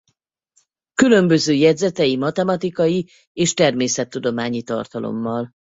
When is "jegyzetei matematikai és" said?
1.53-3.53